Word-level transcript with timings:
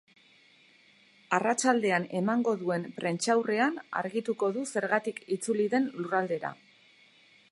Arratsaldean 1.37 2.07
emango 2.19 2.53
duen 2.61 2.87
prentsaurrean 2.95 3.77
argituko 4.01 4.51
du 4.57 4.63
zergatik 4.77 5.23
itzuli 5.39 5.71
den 5.75 5.89
lurraldera. 6.01 6.55